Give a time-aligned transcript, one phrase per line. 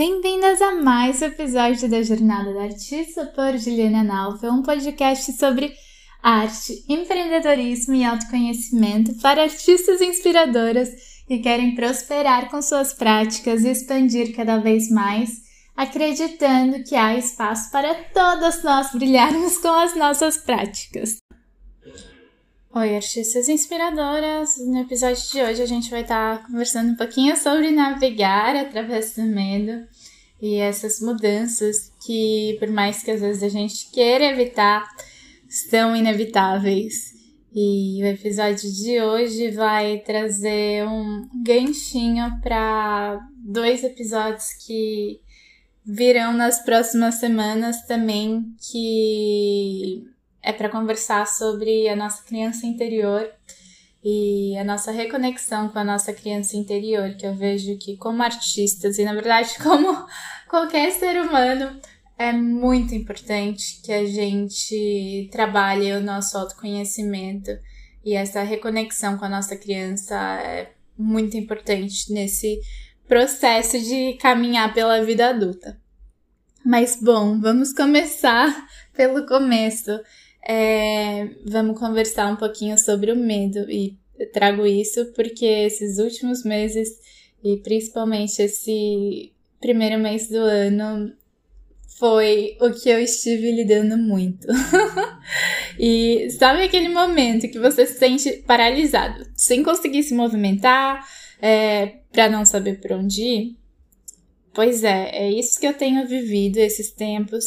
[0.00, 5.74] Bem-vindas a mais um episódio da Jornada da Artista por Juliana Nalva, um podcast sobre
[6.22, 10.88] arte, empreendedorismo e autoconhecimento para artistas inspiradoras
[11.28, 15.32] que querem prosperar com suas práticas e expandir cada vez mais,
[15.76, 21.18] acreditando que há espaço para todas nós brilharmos com as nossas práticas.
[22.72, 24.56] Oi, artistas inspiradoras!
[24.64, 29.24] No episódio de hoje a gente vai estar conversando um pouquinho sobre navegar através do
[29.24, 29.88] medo
[30.40, 34.88] e essas mudanças que, por mais que às vezes a gente queira evitar,
[35.48, 37.12] são inevitáveis.
[37.52, 45.20] E o episódio de hoje vai trazer um ganchinho para dois episódios que
[45.84, 50.04] virão nas próximas semanas também, que
[50.42, 53.30] é para conversar sobre a nossa criança interior
[54.02, 58.98] e a nossa reconexão com a nossa criança interior, que eu vejo que como artistas
[58.98, 60.06] e na verdade como
[60.48, 61.78] qualquer ser humano
[62.18, 67.50] é muito importante que a gente trabalhe o nosso autoconhecimento
[68.04, 72.60] e essa reconexão com a nossa criança é muito importante nesse
[73.08, 75.80] processo de caminhar pela vida adulta.
[76.64, 79.98] Mas bom, vamos começar pelo começo.
[80.46, 83.96] É, vamos conversar um pouquinho sobre o medo e
[84.32, 86.88] trago isso porque esses últimos meses
[87.42, 91.12] e principalmente esse primeiro mês do ano
[91.98, 94.48] foi o que eu estive lidando muito.
[95.78, 101.06] e sabe aquele momento que você se sente paralisado, sem conseguir se movimentar,
[101.42, 103.56] é, para não saber por onde ir?
[104.54, 107.44] Pois é, é isso que eu tenho vivido esses tempos.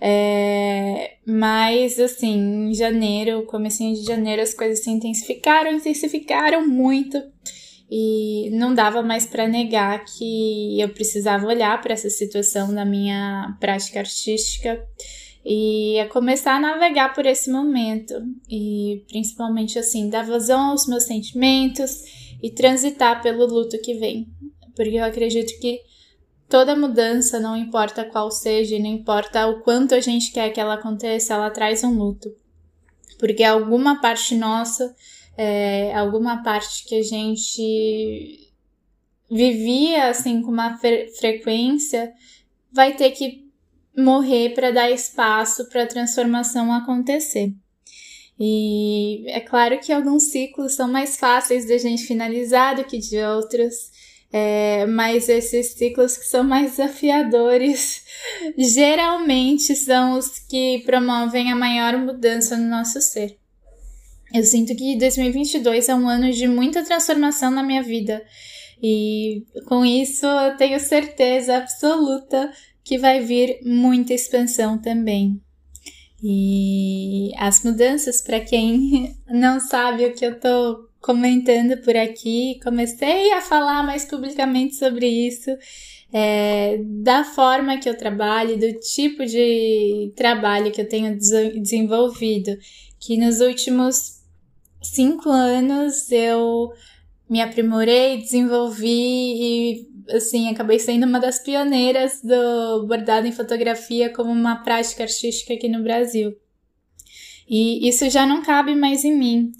[0.00, 7.22] É, mas, assim, em janeiro, comecinho de janeiro, as coisas se intensificaram, intensificaram muito.
[7.90, 13.56] E não dava mais para negar que eu precisava olhar para essa situação na minha
[13.60, 14.82] prática artística
[15.44, 18.14] e a começar a navegar por esse momento
[18.50, 22.02] e principalmente assim dar vazão aos meus sentimentos
[22.42, 24.26] e transitar pelo luto que vem,
[24.74, 25.80] porque eu acredito que
[26.48, 30.74] toda mudança, não importa qual seja, não importa o quanto a gente quer que ela
[30.74, 32.34] aconteça, ela traz um luto.
[33.18, 34.94] Porque alguma parte nossa,
[35.36, 38.50] é, alguma parte que a gente
[39.30, 42.12] vivia assim com uma fre frequência,
[42.72, 43.44] vai ter que
[43.96, 47.52] morrer para dar espaço para a transformação acontecer.
[48.38, 52.98] E é claro que alguns ciclos são mais fáceis de a gente finalizar do que
[52.98, 53.74] de outros.
[54.32, 58.02] É, mas esses ciclos que são mais desafiadores
[58.58, 63.38] geralmente são os que promovem a maior mudança no nosso ser.
[64.32, 68.24] Eu sinto que 2022 é um ano de muita transformação na minha vida
[68.82, 72.52] e com isso eu tenho certeza absoluta
[72.82, 75.40] que vai vir muita expansão também.
[76.22, 83.30] E as mudanças, para quem não sabe o que eu tô comentando por aqui, comecei
[83.32, 85.50] a falar mais publicamente sobre isso,
[86.10, 92.56] é, da forma que eu trabalho, do tipo de trabalho que eu tenho desenvolvido,
[92.98, 94.22] que nos últimos
[94.82, 96.72] cinco anos eu
[97.28, 104.30] me aprimorei, desenvolvi e assim acabei sendo uma das pioneiras do bordado em fotografia como
[104.30, 106.34] uma prática artística aqui no Brasil.
[107.46, 109.52] E isso já não cabe mais em mim.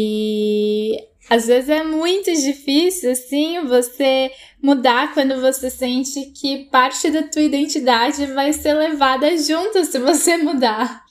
[0.00, 0.96] E
[1.28, 4.30] às vezes é muito difícil, assim, você
[4.62, 10.36] mudar quando você sente que parte da tua identidade vai ser levada junto se você
[10.38, 11.02] mudar.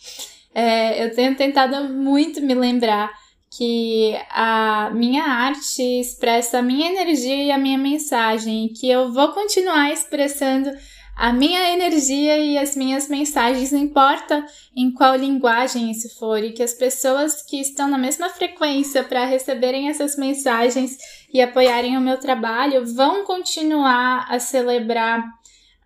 [0.55, 3.11] É, eu tenho tentado muito me lembrar
[3.51, 9.33] que a minha arte expressa a minha energia e a minha mensagem, que eu vou
[9.33, 10.71] continuar expressando
[11.17, 14.45] a minha energia e as minhas mensagens, não importa
[14.75, 19.25] em qual linguagem isso for, e que as pessoas que estão na mesma frequência para
[19.25, 20.95] receberem essas mensagens
[21.33, 25.25] e apoiarem o meu trabalho vão continuar a celebrar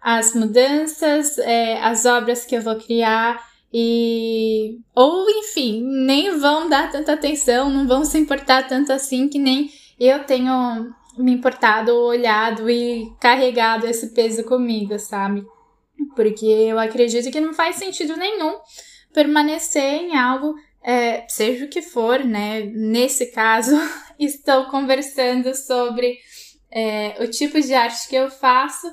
[0.01, 3.41] as mudanças, é, as obras que eu vou criar
[3.73, 9.39] e ou enfim, nem vão dar tanta atenção, não vão se importar tanto assim que
[9.39, 9.71] nem
[10.07, 15.45] eu tenho me importado, olhado e carregado esse peso comigo, sabe?
[16.15, 18.57] Porque eu acredito que não faz sentido nenhum
[19.13, 22.61] permanecer em algo, é, seja o que for, né?
[22.73, 23.75] Nesse caso,
[24.17, 26.17] estou conversando sobre
[26.71, 28.91] é, o tipo de arte que eu faço,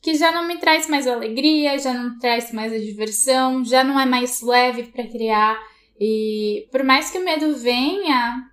[0.00, 3.98] que já não me traz mais alegria, já não traz mais a diversão, já não
[3.98, 5.58] é mais leve para criar.
[5.98, 8.44] E por mais que o medo venha,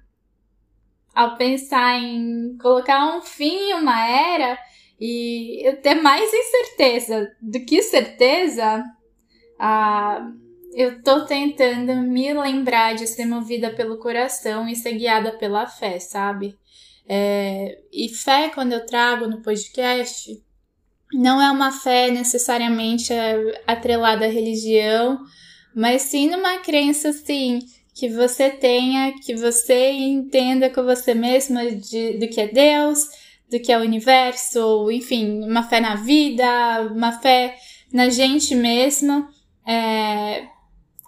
[1.14, 4.58] ao pensar em colocar um fim em uma era
[5.00, 8.84] E eu ter mais incerteza do que certeza,
[9.60, 10.32] ah,
[10.74, 16.00] eu tô tentando me lembrar de ser movida pelo coração e ser guiada pela fé,
[16.00, 16.58] sabe?
[17.08, 20.42] É, e fé, quando eu trago no podcast,
[21.14, 23.14] não é uma fé necessariamente
[23.68, 25.20] atrelada à religião,
[25.76, 27.60] mas sim numa crença, assim,
[27.94, 33.08] que você tenha, que você entenda com você mesma de, do que é Deus,
[33.50, 36.46] do que é o universo, enfim, uma fé na vida,
[36.92, 37.56] uma fé
[37.92, 39.30] na gente mesma,
[39.66, 40.48] é,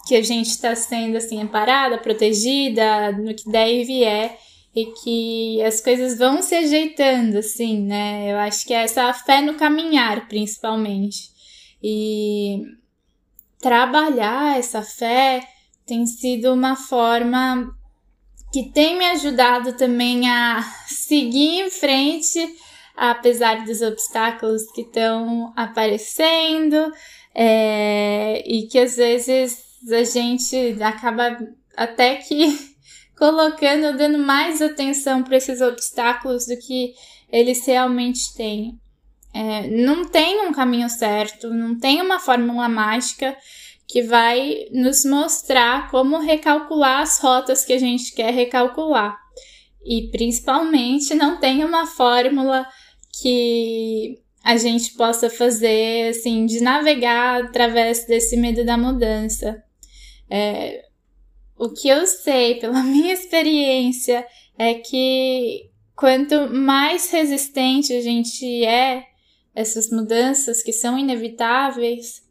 [0.07, 4.37] que a gente está sendo assim amparada, protegida, no que der e vier,
[4.75, 8.31] e que as coisas vão se ajeitando, assim, né?
[8.31, 11.29] Eu acho que é essa fé no caminhar, principalmente.
[11.81, 12.61] E
[13.59, 15.41] trabalhar essa fé
[15.85, 17.71] tem sido uma forma
[18.51, 22.39] que tem me ajudado também a seguir em frente,
[22.95, 26.91] apesar dos obstáculos que estão aparecendo,
[27.33, 29.61] é, e que às vezes
[29.91, 31.37] a gente acaba
[31.75, 32.57] até que
[33.17, 36.93] colocando, dando mais atenção para esses obstáculos do que
[37.29, 38.79] eles realmente têm.
[39.33, 43.35] É, não tem um caminho certo, não tem uma fórmula mágica
[43.87, 49.17] que vai nos mostrar como recalcular as rotas que a gente quer recalcular.
[49.85, 52.67] E principalmente não tem uma fórmula
[53.21, 59.63] que a gente possa fazer assim de navegar através desse medo da mudança.
[60.29, 60.83] É,
[61.57, 64.25] o que eu sei pela minha experiência
[64.57, 69.03] é que quanto mais resistente a gente é
[69.53, 72.24] essas mudanças que são inevitáveis,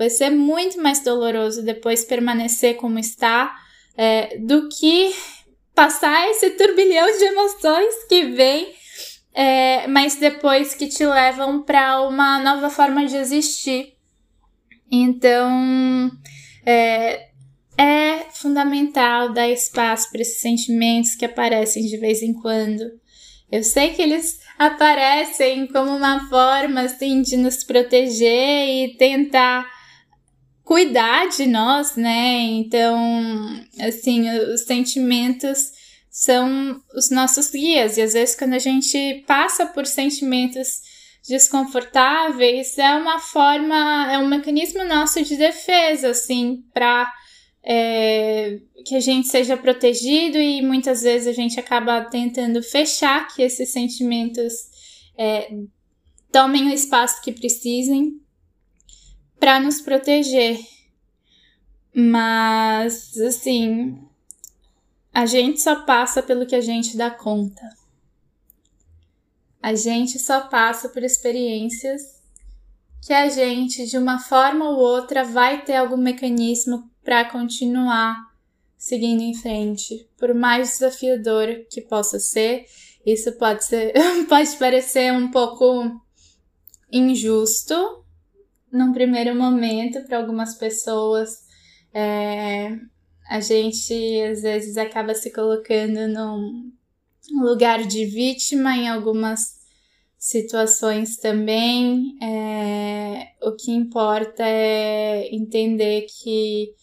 [0.00, 3.54] vai ser muito mais doloroso depois permanecer como está
[3.94, 5.14] é, do que
[5.74, 8.72] passar esse turbilhão de emoções que vem,
[9.34, 13.92] é, mas depois que te levam para uma nova forma de existir.
[14.90, 16.10] Então,
[16.64, 17.28] é,
[17.76, 22.90] é fundamental dar espaço para esses sentimentos que aparecem de vez em quando.
[23.52, 29.79] Eu sei que eles aparecem como uma forma assim de nos proteger e tentar
[30.70, 32.42] cuidar de nós, né?
[32.42, 32.96] Então,
[33.80, 35.72] assim, os sentimentos
[36.08, 40.80] são os nossos guias e às vezes quando a gente passa por sentimentos
[41.28, 47.12] desconfortáveis é uma forma, é um mecanismo nosso de defesa, assim, para
[47.64, 53.42] é, que a gente seja protegido e muitas vezes a gente acaba tentando fechar que
[53.42, 54.52] esses sentimentos
[55.18, 55.50] é,
[56.30, 58.20] tomem o espaço que precisem
[59.40, 60.60] para nos proteger.
[61.92, 63.98] Mas, assim,
[65.12, 67.68] a gente só passa pelo que a gente dá conta.
[69.62, 72.20] A gente só passa por experiências
[73.04, 78.30] que a gente, de uma forma ou outra, vai ter algum mecanismo para continuar
[78.76, 82.66] seguindo em frente, por mais desafiador que possa ser.
[83.04, 83.92] Isso pode ser,
[84.28, 86.00] pode parecer um pouco
[86.92, 88.04] injusto
[88.72, 91.40] num primeiro momento para algumas pessoas.
[91.92, 92.76] É,
[93.28, 96.72] a gente às vezes acaba se colocando num
[97.42, 99.60] lugar de vítima em algumas
[100.18, 102.16] situações também.
[102.22, 106.74] É, o que importa é entender que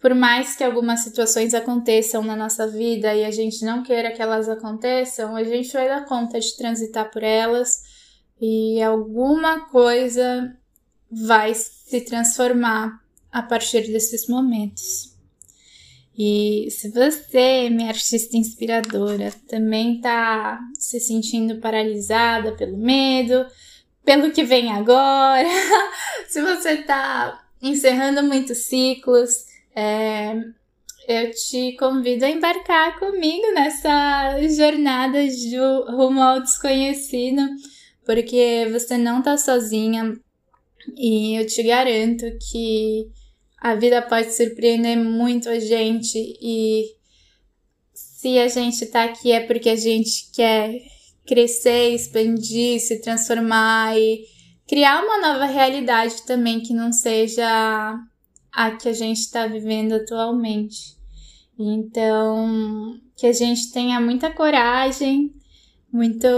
[0.00, 4.22] por mais que algumas situações aconteçam na nossa vida e a gente não queira que
[4.22, 7.82] elas aconteçam, a gente vai dar conta de transitar por elas
[8.40, 10.56] e alguma coisa
[11.10, 13.00] vai se transformar
[13.32, 15.10] a partir desses momentos.
[16.16, 23.46] E se você, minha artista inspiradora, também está se sentindo paralisada pelo medo,
[24.04, 25.48] pelo que vem agora,
[26.28, 30.34] se você está encerrando muitos ciclos, é,
[31.08, 37.42] eu te convido a embarcar comigo nessa jornada de rumo ao desconhecido,
[38.04, 40.18] porque você não tá sozinha
[40.96, 43.08] e eu te garanto que
[43.58, 46.94] a vida pode surpreender muito a gente e
[47.92, 50.82] se a gente tá aqui é porque a gente quer
[51.26, 54.24] crescer, expandir, se transformar e
[54.66, 57.98] criar uma nova realidade também que não seja
[58.52, 60.96] a que a gente está vivendo atualmente.
[61.58, 65.32] Então, que a gente tenha muita coragem,
[65.92, 66.28] muito,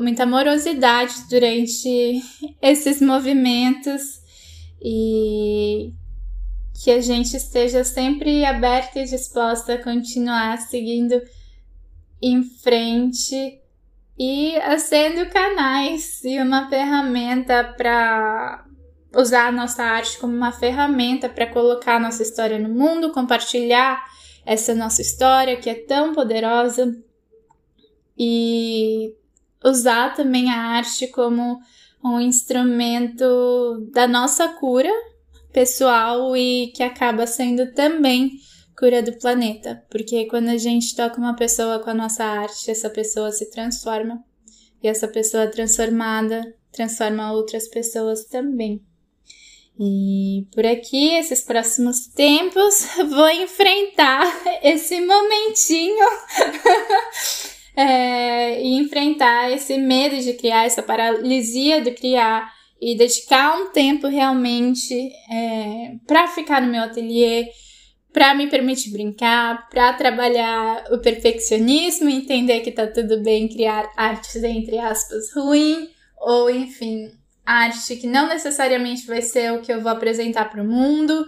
[0.00, 2.22] muita amorosidade durante
[2.60, 4.20] esses movimentos
[4.80, 5.92] e
[6.82, 11.20] que a gente esteja sempre aberta e disposta a continuar seguindo
[12.20, 13.60] em frente
[14.18, 18.64] e sendo canais e uma ferramenta para
[19.14, 24.02] usar a nossa arte como uma ferramenta para colocar a nossa história no mundo, compartilhar
[24.44, 26.96] essa nossa história que é tão poderosa
[28.24, 29.16] e
[29.64, 31.58] usar também a arte como
[32.04, 34.90] um instrumento da nossa cura
[35.52, 38.30] pessoal e que acaba sendo também
[38.78, 42.88] cura do planeta, porque quando a gente toca uma pessoa com a nossa arte, essa
[42.88, 44.24] pessoa se transforma.
[44.80, 48.80] E essa pessoa transformada transforma outras pessoas também.
[49.78, 54.24] E por aqui, esses próximos tempos, vou enfrentar
[54.62, 56.06] esse momentinho
[57.76, 64.08] é, e enfrentar esse medo de criar, essa paralisia de criar e dedicar um tempo
[64.08, 64.94] realmente
[65.30, 67.48] é, para ficar no meu ateliê,
[68.12, 74.42] para me permitir brincar, para trabalhar o perfeccionismo, entender que tá tudo bem criar artes
[74.42, 75.88] entre aspas ruim
[76.20, 77.10] ou enfim
[77.44, 81.24] arte que não necessariamente vai ser o que eu vou apresentar para o mundo,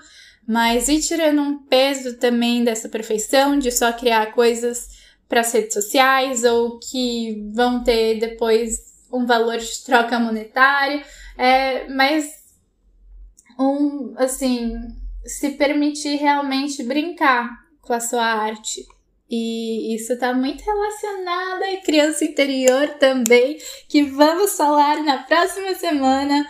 [0.47, 5.04] mas ir tirando um peso também dessa perfeição de só criar coisas
[5.35, 8.79] para as redes sociais ou que vão ter depois
[9.13, 11.03] um valor de troca monetário,
[11.37, 12.33] é, mas
[13.59, 14.77] um assim
[15.27, 17.51] se permitir realmente brincar
[17.83, 18.87] com a sua arte.
[19.29, 26.47] E isso está muito relacionado à criança interior também, que vamos falar na próxima semana,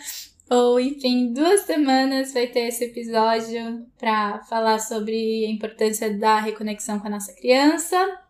[0.50, 7.00] ou enfim, duas semanas vai ter esse episódio para falar sobre a importância da reconexão
[7.00, 8.20] com a nossa criança.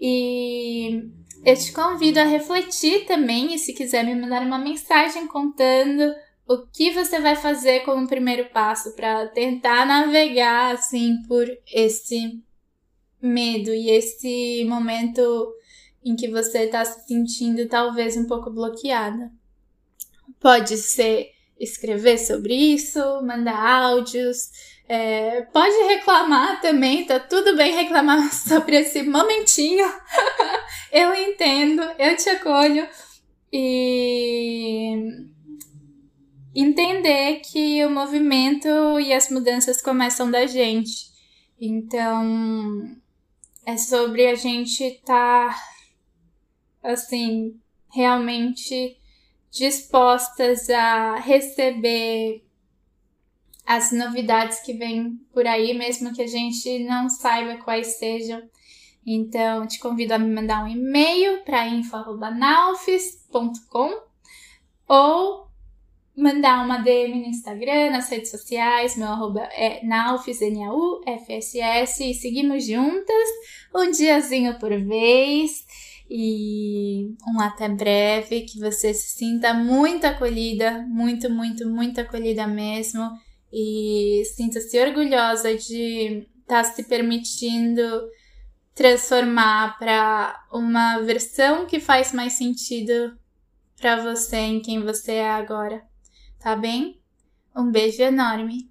[0.00, 1.10] E
[1.44, 6.14] eu te convido a refletir também, e se quiser me mandar uma mensagem contando
[6.48, 12.42] o que você vai fazer como primeiro passo para tentar navegar assim por esse
[13.22, 15.54] medo e esse momento
[16.04, 19.30] em que você está se sentindo talvez um pouco bloqueada.
[20.40, 24.50] Pode ser escrever sobre isso, mandar áudios,
[24.88, 29.86] é, pode reclamar também, tá tudo bem reclamar sobre esse momentinho.
[30.90, 32.88] eu entendo, eu te acolho
[33.52, 35.28] e
[36.54, 41.10] entender que o movimento e as mudanças começam da gente.
[41.60, 42.96] Então,
[43.66, 45.54] é sobre a gente estar,
[46.82, 47.54] tá, assim,
[47.92, 48.99] realmente
[49.50, 52.42] dispostas a receber
[53.66, 58.42] as novidades que vêm por aí, mesmo que a gente não saiba quais sejam.
[59.06, 64.02] Então, te convido a me mandar um e-mail para info.naufis.com
[64.88, 65.48] ou
[66.16, 72.66] mandar uma DM no Instagram, nas redes sociais, meu arroba é naufs, N-A-U-F-S-S, e seguimos
[72.66, 73.28] juntas,
[73.74, 75.66] um diazinho por vez,
[76.10, 83.08] e um até breve, que você se sinta muito acolhida, muito, muito, muito acolhida mesmo,
[83.52, 87.82] e sinta-se orgulhosa de estar tá se permitindo
[88.74, 93.16] transformar para uma versão que faz mais sentido
[93.76, 95.82] para você em quem você é agora
[96.40, 96.98] tá bem?
[97.54, 98.69] Um beijo enorme!